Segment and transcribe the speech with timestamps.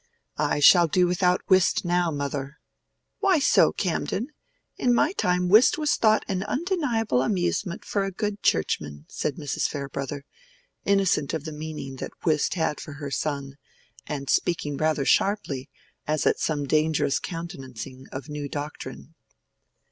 [0.39, 2.57] "I shall do without whist now, mother."
[3.19, 4.29] "Why so, Camden?
[4.75, 9.67] In my time whist was thought an undeniable amusement for a good churchman," said Mrs.
[9.69, 10.25] Farebrother,
[10.85, 13.57] innocent of the meaning that whist had for her son,
[14.07, 15.69] and speaking rather sharply,
[16.07, 19.13] as at some dangerous countenancing of new doctrine.